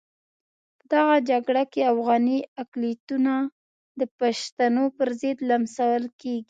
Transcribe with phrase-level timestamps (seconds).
[0.77, 3.33] په دغه جګړه کې افغاني اقلیتونه
[3.99, 6.39] د پښتنو پرضد لمسول کېږي.